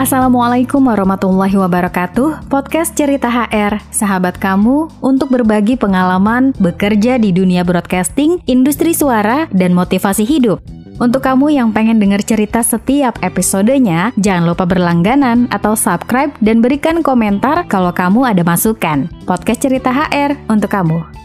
Assalamualaikum 0.00 0.88
warahmatullahi 0.88 1.60
wabarakatuh 1.60 2.48
Podcast 2.48 2.96
Cerita 2.96 3.28
HR 3.28 3.84
Sahabat 3.92 4.40
kamu 4.40 4.88
untuk 5.04 5.28
berbagi 5.28 5.76
pengalaman 5.76 6.56
bekerja 6.56 7.20
di 7.20 7.36
dunia 7.36 7.68
broadcasting, 7.68 8.40
industri 8.48 8.96
suara, 8.96 9.44
dan 9.52 9.76
motivasi 9.76 10.24
hidup 10.24 10.64
untuk 10.96 11.20
kamu 11.20 11.52
yang 11.52 11.76
pengen 11.76 12.00
dengar 12.00 12.20
cerita 12.24 12.64
setiap 12.64 13.20
episodenya, 13.24 14.12
jangan 14.20 14.48
lupa 14.48 14.68
berlangganan 14.68 15.48
atau 15.48 15.72
subscribe 15.72 16.32
dan 16.44 16.60
berikan 16.60 17.00
komentar 17.00 17.64
kalau 17.68 17.88
kamu 17.88 18.24
ada 18.36 18.44
masukan. 18.44 19.08
Podcast 19.24 19.64
Cerita 19.64 19.88
HR 19.88 20.36
untuk 20.52 20.68
kamu. 20.68 21.19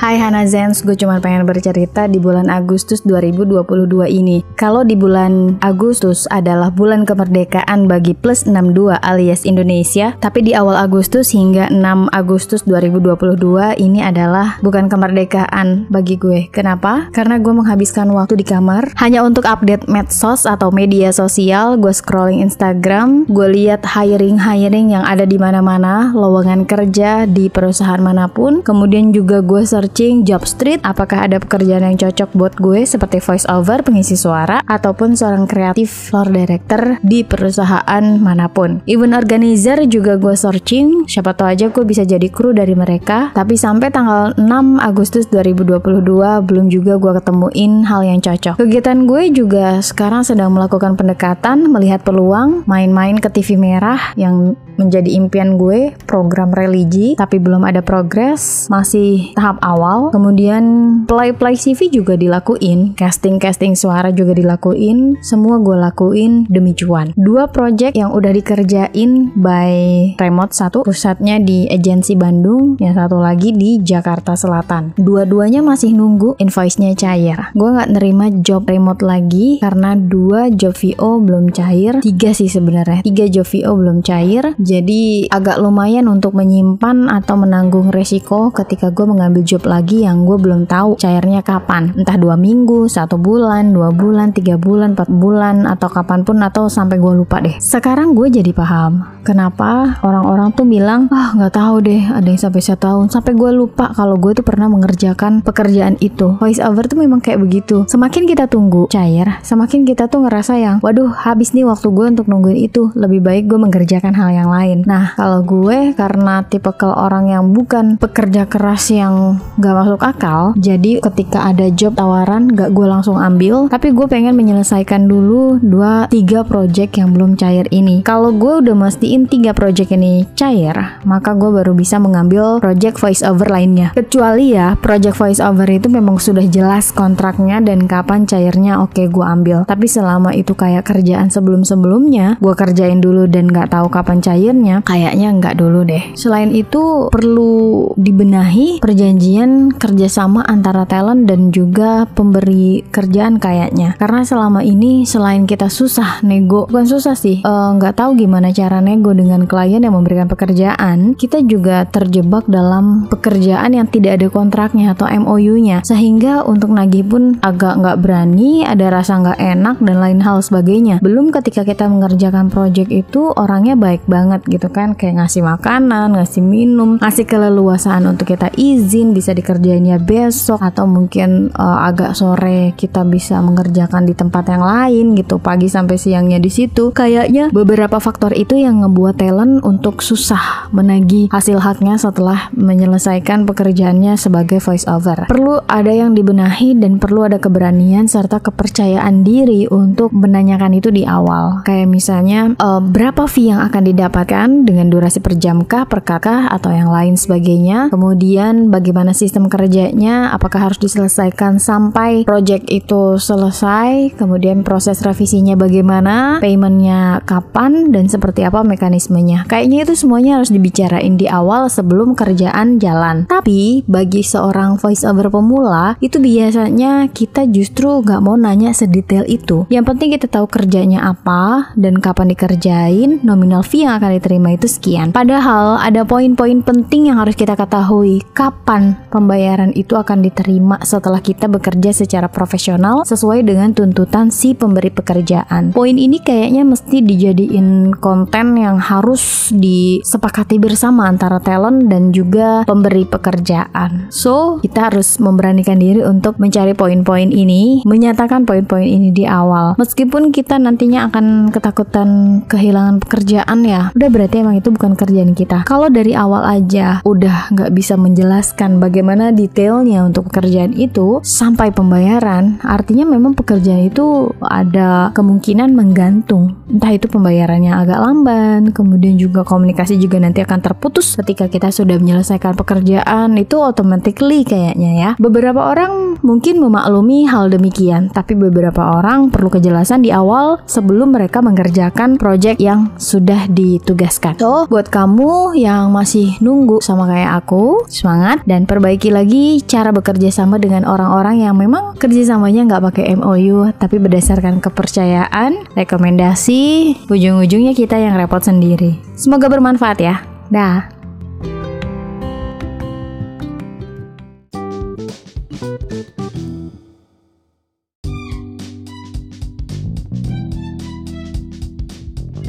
Hai 0.00 0.16
Hana 0.16 0.48
Zens, 0.48 0.80
gue 0.80 0.96
cuma 0.96 1.20
pengen 1.20 1.44
bercerita 1.44 2.08
di 2.08 2.16
bulan 2.16 2.48
Agustus 2.48 3.04
2022 3.04 4.08
ini. 4.08 4.40
Kalau 4.56 4.80
di 4.80 4.96
bulan 4.96 5.60
Agustus 5.60 6.24
adalah 6.32 6.72
bulan 6.72 7.04
kemerdekaan 7.04 7.84
bagi 7.84 8.16
plus 8.16 8.48
62 8.48 8.96
alias 8.96 9.44
Indonesia, 9.44 10.16
tapi 10.16 10.40
di 10.40 10.56
awal 10.56 10.80
Agustus 10.80 11.36
hingga 11.36 11.68
6 11.68 12.16
Agustus 12.16 12.64
2022 12.64 13.76
ini 13.76 14.00
adalah 14.00 14.56
bukan 14.64 14.88
kemerdekaan 14.88 15.92
bagi 15.92 16.16
gue. 16.16 16.48
Kenapa? 16.48 17.12
Karena 17.12 17.36
gue 17.36 17.52
menghabiskan 17.52 18.08
waktu 18.16 18.40
di 18.40 18.48
kamar 18.48 18.96
hanya 19.04 19.20
untuk 19.20 19.44
update 19.44 19.84
medsos 19.84 20.48
atau 20.48 20.72
media 20.72 21.12
sosial, 21.12 21.76
gue 21.76 21.92
scrolling 21.92 22.40
Instagram, 22.40 23.28
gue 23.28 23.52
lihat 23.52 23.84
hiring-hiring 23.84 24.96
yang 24.96 25.04
ada 25.04 25.28
di 25.28 25.36
mana-mana, 25.36 26.08
lowongan 26.16 26.64
kerja 26.64 27.28
di 27.28 27.52
perusahaan 27.52 28.00
mana 28.00 28.32
pun, 28.32 28.64
kemudian 28.64 29.12
juga 29.12 29.44
gue 29.44 29.60
search 29.60 29.89
searching 29.90 30.22
job 30.22 30.46
street 30.46 30.78
apakah 30.86 31.26
ada 31.26 31.42
pekerjaan 31.42 31.82
yang 31.82 31.98
cocok 31.98 32.30
buat 32.38 32.54
gue 32.62 32.86
seperti 32.86 33.18
voice 33.18 33.42
over, 33.50 33.82
pengisi 33.82 34.14
suara, 34.14 34.62
ataupun 34.70 35.18
seorang 35.18 35.50
kreatif 35.50 35.90
floor 35.90 36.30
director 36.30 37.02
di 37.02 37.26
perusahaan 37.26 38.04
mana 38.22 38.46
pun. 38.46 38.86
Event 38.86 39.18
organizer 39.18 39.82
juga 39.90 40.14
gue 40.14 40.38
searching, 40.38 41.10
siapa 41.10 41.34
tahu 41.34 41.50
aja 41.50 41.74
gue 41.74 41.82
bisa 41.82 42.06
jadi 42.06 42.22
kru 42.30 42.54
dari 42.54 42.78
mereka. 42.78 43.34
Tapi 43.34 43.58
sampai 43.58 43.90
tanggal 43.90 44.38
6 44.38 44.46
Agustus 44.78 45.26
2022 45.26 46.06
belum 46.46 46.70
juga 46.70 46.94
gue 46.94 47.12
ketemuin 47.18 47.82
hal 47.82 48.06
yang 48.06 48.22
cocok. 48.22 48.62
Kegiatan 48.62 49.10
gue 49.10 49.22
juga 49.34 49.82
sekarang 49.82 50.22
sedang 50.22 50.54
melakukan 50.54 50.94
pendekatan, 50.94 51.66
melihat 51.66 52.06
peluang, 52.06 52.62
main-main 52.70 53.18
ke 53.18 53.26
TV 53.26 53.58
merah 53.58 54.14
yang 54.14 54.54
menjadi 54.78 55.12
impian 55.12 55.60
gue, 55.60 55.92
program 56.06 56.54
religi, 56.56 57.12
tapi 57.18 57.36
belum 57.36 57.68
ada 57.68 57.84
progres, 57.84 58.70
masih 58.72 59.36
tahap 59.36 59.60
awal 59.60 59.79
awal, 59.80 60.12
kemudian 60.12 60.62
play-play 61.08 61.56
CV 61.56 61.88
juga 61.88 62.20
dilakuin, 62.20 62.92
casting-casting 62.92 63.72
suara 63.72 64.12
juga 64.12 64.36
dilakuin, 64.36 65.16
semua 65.24 65.56
gue 65.56 65.72
lakuin 65.72 66.44
demi 66.52 66.76
cuan. 66.76 67.16
Dua 67.16 67.48
project 67.48 67.96
yang 67.96 68.12
udah 68.12 68.28
dikerjain 68.28 69.32
by 69.40 69.72
remote. 70.20 70.52
Satu, 70.52 70.84
pusatnya 70.84 71.40
di 71.40 71.64
agensi 71.72 72.12
Bandung, 72.12 72.76
yang 72.76 72.92
satu 72.92 73.16
lagi 73.16 73.56
di 73.56 73.80
Jakarta 73.80 74.36
Selatan. 74.36 74.92
Dua-duanya 75.00 75.64
masih 75.64 75.96
nunggu 75.96 76.36
invoice-nya 76.36 76.92
cair. 76.92 77.54
Gue 77.56 77.72
nggak 77.72 77.96
nerima 77.96 78.28
job 78.44 78.68
remote 78.68 79.00
lagi 79.00 79.62
karena 79.62 79.96
dua 79.96 80.52
job 80.52 80.76
VO 80.76 81.22
belum 81.24 81.54
cair, 81.56 82.04
tiga 82.04 82.36
sih 82.36 82.50
sebenarnya, 82.50 83.00
tiga 83.06 83.30
job 83.30 83.48
VO 83.48 83.72
belum 83.78 84.04
cair, 84.04 84.52
jadi 84.60 85.30
agak 85.32 85.62
lumayan 85.62 86.10
untuk 86.10 86.36
menyimpan 86.36 87.08
atau 87.08 87.38
menanggung 87.38 87.94
resiko 87.94 88.50
ketika 88.50 88.90
gue 88.90 89.06
mengambil 89.06 89.46
job 89.46 89.69
lagi 89.70 90.02
yang 90.02 90.26
gue 90.26 90.34
belum 90.34 90.66
tahu 90.66 90.98
cairnya 90.98 91.46
kapan. 91.46 91.94
Entah 91.94 92.18
dua 92.18 92.34
minggu 92.34 92.90
satu 92.90 93.14
bulan 93.14 93.70
dua 93.70 93.94
bulan 93.94 94.34
tiga 94.34 94.58
bulan 94.58 94.98
empat 94.98 95.06
bulan 95.06 95.70
atau 95.70 95.86
kapan 95.86 96.26
pun 96.26 96.42
atau 96.42 96.66
sampai 96.66 96.98
gue 96.98 97.14
lupa 97.14 97.38
deh. 97.38 97.54
Sekarang 97.62 98.18
gue 98.18 98.26
jadi 98.26 98.50
paham 98.50 99.22
kenapa 99.22 100.00
orang-orang 100.02 100.50
tuh 100.56 100.66
bilang 100.66 101.06
ah 101.14 101.36
nggak 101.38 101.54
tahu 101.54 101.86
deh 101.86 102.02
ada 102.10 102.26
yang 102.26 102.40
sampai 102.40 102.58
satu 102.58 102.80
tahun 102.80 103.06
sampai 103.12 103.36
gue 103.36 103.50
lupa 103.52 103.92
kalau 103.92 104.16
gue 104.16 104.32
tuh 104.34 104.42
pernah 104.42 104.66
mengerjakan 104.66 105.44
pekerjaan 105.44 106.00
itu. 106.02 106.34
Voice 106.40 106.58
over 106.58 106.88
tuh 106.90 106.98
memang 106.98 107.22
kayak 107.22 107.38
begitu. 107.38 107.86
Semakin 107.86 108.26
kita 108.26 108.50
tunggu 108.50 108.90
cair 108.90 109.38
semakin 109.44 109.84
kita 109.84 110.08
tuh 110.08 110.26
ngerasa 110.26 110.56
yang 110.56 110.76
waduh 110.80 111.12
habis 111.12 111.52
nih 111.52 111.68
waktu 111.68 111.92
gue 111.92 112.06
untuk 112.16 112.26
nungguin 112.26 112.58
itu. 112.58 112.90
Lebih 112.96 113.20
baik 113.20 113.44
gue 113.46 113.58
mengerjakan 113.60 114.16
hal 114.16 114.32
yang 114.32 114.48
lain. 114.50 114.82
Nah 114.88 115.14
kalau 115.14 115.44
gue 115.44 115.92
karena 115.94 116.42
tipe 116.48 116.72
kalau 116.74 116.96
orang 116.96 117.28
yang 117.28 117.52
bukan 117.52 118.00
pekerja 118.00 118.48
keras 118.48 118.88
yang 118.88 119.38
gak 119.60 119.76
masuk 119.76 120.00
akal. 120.00 120.56
Jadi 120.56 120.98
ketika 121.04 121.52
ada 121.52 121.68
job 121.70 121.94
tawaran 121.94 122.48
gak 122.50 122.72
gue 122.72 122.86
langsung 122.88 123.20
ambil. 123.20 123.68
Tapi 123.68 123.92
gue 123.92 124.06
pengen 124.08 124.34
menyelesaikan 124.34 125.06
dulu 125.06 125.60
dua 125.60 126.08
tiga 126.08 126.42
project 126.42 126.96
yang 126.96 127.12
belum 127.12 127.36
cair 127.36 127.68
ini. 127.70 128.00
Kalau 128.02 128.32
gue 128.32 128.64
udah 128.64 128.74
mastiin 128.74 129.28
tiga 129.28 129.52
project 129.52 129.92
ini 129.92 130.24
cair 130.34 131.00
maka 131.04 131.34
gue 131.34 131.50
baru 131.50 131.72
bisa 131.74 131.98
mengambil 131.98 132.62
project 132.62 133.02
voice 133.02 133.22
over 133.26 133.50
lainnya. 133.50 133.92
Kecuali 133.92 134.54
ya 134.54 134.78
project 134.78 135.16
voice 135.18 135.40
over 135.42 135.66
itu 135.68 135.90
memang 135.90 136.22
sudah 136.22 136.44
jelas 136.46 136.94
kontraknya 136.94 137.58
dan 137.60 137.84
kapan 137.90 138.24
cairnya 138.24 138.80
oke 138.80 139.02
gue 139.10 139.26
ambil. 139.26 139.66
Tapi 139.66 139.86
selama 139.90 140.32
itu 140.32 140.54
kayak 140.54 140.86
kerjaan 140.86 141.28
sebelum-sebelumnya 141.28 142.38
gue 142.38 142.54
kerjain 142.54 143.02
dulu 143.02 143.26
dan 143.26 143.50
gak 143.50 143.74
tahu 143.74 143.90
kapan 143.90 144.22
cairnya 144.22 144.80
kayaknya 144.86 145.28
nggak 145.34 145.58
dulu 145.58 145.82
deh. 145.82 146.14
Selain 146.14 146.54
itu 146.54 147.10
perlu 147.10 147.90
dibenahi 147.98 148.78
perjanjian 148.78 149.49
kerjasama 149.76 150.46
antara 150.46 150.86
talent 150.86 151.26
dan 151.26 151.50
juga 151.54 152.06
pemberi 152.10 152.82
kerjaan 152.88 153.42
kayaknya. 153.42 153.98
Karena 153.98 154.22
selama 154.24 154.60
ini 154.64 155.04
selain 155.04 155.44
kita 155.44 155.66
susah 155.66 156.22
nego 156.22 156.66
bukan 156.70 156.86
susah 156.86 157.14
sih 157.16 157.42
eh, 157.42 157.68
nggak 157.76 157.94
uh, 157.94 157.98
tahu 157.98 158.10
gimana 158.18 158.52
cara 158.54 158.78
nego 158.78 159.10
dengan 159.16 159.44
klien 159.48 159.82
yang 159.82 159.96
memberikan 159.96 160.30
pekerjaan 160.30 161.18
kita 161.18 161.42
juga 161.44 161.86
terjebak 161.88 162.46
dalam 162.46 163.10
pekerjaan 163.10 163.74
yang 163.74 163.86
tidak 163.90 164.20
ada 164.20 164.28
kontraknya 164.30 164.94
atau 164.94 165.08
MOU-nya 165.08 165.82
sehingga 165.82 166.46
untuk 166.46 166.70
nagih 166.72 167.06
pun 167.06 167.36
agak 167.42 167.80
nggak 167.80 167.98
berani 168.00 168.62
ada 168.64 168.92
rasa 168.92 169.18
nggak 169.20 169.38
enak 169.40 169.76
dan 169.82 169.96
lain 169.98 170.20
hal 170.22 170.40
sebagainya. 170.44 171.02
Belum 171.02 171.34
ketika 171.34 171.66
kita 171.66 171.90
mengerjakan 171.90 172.48
project 172.48 172.90
itu 172.92 173.32
orangnya 173.34 173.74
baik 173.74 174.04
banget 174.06 174.44
gitu 174.46 174.68
kan. 174.70 174.94
Kayak 174.94 175.26
ngasih 175.26 175.42
makanan 175.44 176.16
ngasih 176.16 176.42
minum 176.44 177.00
ngasih 177.00 177.26
keleluasaan 177.26 178.06
untuk 178.06 178.30
kita 178.30 178.52
izin 178.54 179.12
bisa 179.16 179.32
dikerjainnya 179.40 179.96
besok 179.96 180.60
atau 180.60 180.84
mungkin 180.84 181.48
uh, 181.56 181.88
agak 181.88 182.12
sore 182.12 182.76
kita 182.76 183.02
bisa 183.08 183.40
mengerjakan 183.40 184.04
di 184.04 184.12
tempat 184.12 184.52
yang 184.52 184.62
lain 184.62 185.16
gitu 185.16 185.40
pagi 185.40 185.72
sampai 185.72 185.96
siangnya 185.96 186.36
di 186.36 186.52
situ. 186.52 186.92
Kayaknya 186.92 187.48
beberapa 187.50 187.96
faktor 187.96 188.36
itu 188.36 188.60
yang 188.60 188.84
ngebuat 188.84 189.16
talent 189.16 189.64
untuk 189.64 190.04
susah 190.04 190.68
menagih 190.76 191.32
hasil 191.32 191.58
haknya 191.64 191.96
setelah 191.96 192.52
menyelesaikan 192.52 193.48
pekerjaannya 193.48 194.20
sebagai 194.20 194.60
voice 194.60 194.84
over 194.84 195.30
perlu 195.30 195.62
ada 195.70 195.94
yang 195.94 196.12
dibenahi 196.18 196.74
dan 196.74 196.98
perlu 196.98 197.30
ada 197.30 197.38
keberanian 197.38 198.10
serta 198.10 198.42
kepercayaan 198.42 199.22
diri 199.22 199.70
untuk 199.70 200.10
menanyakan 200.10 200.74
itu 200.74 200.90
di 200.90 201.06
awal. 201.06 201.62
Kayak 201.62 201.86
misalnya 201.86 202.52
uh, 202.58 202.82
berapa 202.82 203.30
fee 203.30 203.54
yang 203.54 203.62
akan 203.62 203.82
didapatkan 203.86 204.48
dengan 204.66 204.90
durasi 204.90 205.22
per 205.22 205.38
jam 205.38 205.62
kah 205.62 205.86
per 205.86 206.02
kakak 206.02 206.50
atau 206.50 206.74
yang 206.74 206.90
lain 206.90 207.14
sebagainya. 207.14 207.94
Kemudian 207.94 208.74
bagaimana 208.74 209.14
sih 209.14 209.29
sistem 209.30 209.46
kerjanya 209.46 210.34
apakah 210.34 210.66
harus 210.66 210.82
diselesaikan 210.82 211.62
sampai 211.62 212.26
project 212.26 212.66
itu 212.66 213.14
selesai 213.14 214.18
kemudian 214.18 214.66
proses 214.66 214.98
revisinya 215.06 215.54
bagaimana 215.54 216.42
paymentnya 216.42 217.22
kapan 217.22 217.94
dan 217.94 218.10
seperti 218.10 218.42
apa 218.42 218.66
mekanismenya. 218.66 219.46
Kayaknya 219.46 219.86
itu 219.86 219.94
semuanya 219.94 220.42
harus 220.42 220.50
dibicarain 220.50 221.14
di 221.14 221.30
awal 221.30 221.70
sebelum 221.70 222.18
kerjaan 222.18 222.82
jalan. 222.82 223.30
Tapi 223.30 223.86
bagi 223.86 224.26
seorang 224.26 224.82
voice 224.82 225.06
over 225.06 225.30
pemula 225.30 225.94
itu 226.02 226.18
biasanya 226.18 227.06
kita 227.14 227.46
justru 227.46 228.02
gak 228.02 228.26
mau 228.26 228.34
nanya 228.34 228.74
sedetail 228.74 229.22
itu. 229.30 229.70
Yang 229.70 229.94
penting 229.94 230.08
kita 230.18 230.26
tahu 230.26 230.50
kerjanya 230.50 231.06
apa 231.06 231.70
dan 231.78 232.02
kapan 232.02 232.34
dikerjain 232.34 233.22
nominal 233.22 233.62
fee 233.62 233.86
yang 233.86 233.94
akan 233.94 234.18
diterima 234.18 234.58
itu 234.58 234.66
sekian. 234.66 235.14
Padahal 235.14 235.78
ada 235.78 236.02
poin-poin 236.02 236.66
penting 236.66 237.14
yang 237.14 237.22
harus 237.22 237.38
kita 237.38 237.54
ketahui. 237.54 238.26
Kapan 238.34 238.98
pembayaran 239.10 239.74
itu 239.76 239.98
akan 239.98 240.24
diterima 240.24 240.80
setelah 240.80 241.20
kita 241.20 241.50
bekerja 241.50 241.92
secara 241.92 242.30
profesional 242.32 243.02
sesuai 243.04 243.44
dengan 243.44 243.76
tuntutan 243.76 244.32
si 244.32 244.56
pemberi 244.56 244.88
pekerjaan. 244.88 245.74
Poin 245.74 245.98
ini 245.98 246.22
kayaknya 246.22 246.62
mesti 246.64 247.02
dijadiin 247.02 247.98
konten 247.98 248.54
yang 248.56 248.78
harus 248.80 249.50
disepakati 249.52 250.56
bersama 250.62 251.10
antara 251.10 251.42
talent 251.42 251.90
dan 251.90 252.14
juga 252.14 252.62
pemberi 252.64 253.04
pekerjaan. 253.04 254.08
So, 254.14 254.62
kita 254.62 254.88
harus 254.88 255.18
memberanikan 255.18 255.82
diri 255.82 256.06
untuk 256.06 256.38
mencari 256.38 256.72
poin-poin 256.78 257.34
ini, 257.34 257.82
menyatakan 257.82 258.46
poin-poin 258.46 258.86
ini 258.86 259.10
di 259.10 259.26
awal. 259.26 259.74
Meskipun 259.76 260.30
kita 260.30 260.56
nantinya 260.62 261.10
akan 261.10 261.50
ketakutan 261.50 262.08
kehilangan 262.46 263.02
pekerjaan 263.02 263.66
ya, 263.66 263.90
udah 263.92 264.08
berarti 264.08 264.46
emang 264.46 264.56
itu 264.62 264.70
bukan 264.70 264.94
kerjaan 264.94 265.34
kita. 265.34 265.66
Kalau 265.66 265.90
dari 265.90 266.14
awal 266.14 266.46
aja 266.46 267.02
udah 267.02 267.50
nggak 267.50 267.74
bisa 267.74 267.98
menjelaskan 267.98 268.78
bagaimana 268.78 268.99
detailnya 269.30 270.02
untuk 270.02 270.32
pekerjaan 270.32 270.74
itu 270.74 271.22
sampai 271.22 271.70
pembayaran, 271.70 272.58
artinya 272.64 273.06
memang 273.06 273.38
pekerjaan 273.38 273.86
itu 273.86 274.32
ada 274.42 275.14
kemungkinan 275.14 275.72
menggantung. 275.72 276.58
Entah 276.66 276.92
itu 276.94 277.06
pembayarannya 277.06 277.70
agak 277.70 277.98
lamban, 278.02 278.60
kemudian 278.74 279.16
juga 279.20 279.46
komunikasi 279.46 279.96
juga 280.00 280.18
nanti 280.18 280.42
akan 280.42 280.60
terputus 280.60 281.14
ketika 281.20 281.46
kita 281.46 281.70
sudah 281.70 281.96
menyelesaikan 282.00 282.58
pekerjaan 282.58 283.38
itu 283.38 283.56
automatically 283.62 284.42
kayaknya 284.42 284.90
ya. 284.98 285.10
Beberapa 285.20 285.70
orang 285.70 286.18
mungkin 286.26 286.58
memaklumi 286.58 287.30
hal 287.30 287.48
demikian, 287.48 288.10
tapi 288.10 288.34
beberapa 288.34 288.98
orang 288.98 289.30
perlu 289.30 289.48
kejelasan 289.48 290.02
di 290.02 290.10
awal 290.10 290.58
sebelum 290.66 291.14
mereka 291.14 291.38
mengerjakan 291.40 292.18
proyek 292.18 292.58
yang 292.58 292.90
sudah 292.98 293.46
ditugaskan. 293.46 294.36
So, 294.36 294.66
buat 294.66 294.90
kamu 294.90 295.54
yang 295.54 295.94
masih 295.94 296.36
nunggu 296.42 296.82
sama 296.82 297.06
kayak 297.06 297.44
aku, 297.44 297.86
semangat 297.86 298.42
dan 298.44 298.66
perbaiki 298.66 298.89
lagi 299.14 299.62
cara 299.62 299.94
bekerja 299.94 300.34
sama 300.34 300.58
dengan 300.58 300.82
orang-orang 300.82 301.46
yang 301.46 301.54
memang 301.54 301.94
kerjasamanya 301.94 302.66
nggak 302.66 302.84
pakai 302.90 303.04
MOU, 303.14 303.70
tapi 303.78 304.02
berdasarkan 304.02 304.58
kepercayaan, 304.58 305.70
rekomendasi, 305.78 306.96
ujung-ujungnya 307.06 307.76
kita 307.76 307.94
yang 308.00 308.18
repot 308.18 308.42
sendiri. 308.42 308.98
Semoga 309.14 309.46
bermanfaat 309.46 309.98
ya. 310.02 310.24
Dah. 310.50 310.99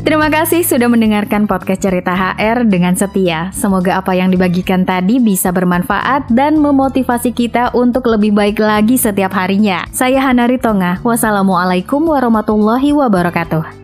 Terima 0.02 0.34
kasih 0.34 0.66
sudah 0.66 0.90
mendengarkan 0.90 1.46
podcast 1.46 1.86
Cerita 1.86 2.18
HR 2.18 2.66
dengan 2.66 2.98
setia. 2.98 3.54
Semoga 3.54 4.02
apa 4.02 4.18
yang 4.18 4.34
dibagikan 4.34 4.82
tadi 4.82 5.22
bisa 5.22 5.54
bermanfaat 5.54 6.26
dan 6.34 6.58
memotivasi 6.58 7.30
kita 7.30 7.70
untuk 7.78 8.10
lebih 8.10 8.34
baik 8.34 8.58
lagi 8.58 8.98
setiap 8.98 9.30
harinya. 9.38 9.86
Saya 9.94 10.18
Hanari 10.26 10.58
Tonga. 10.58 10.98
Wassalamualaikum 11.06 12.02
warahmatullahi 12.02 12.90
wabarakatuh. 12.98 13.81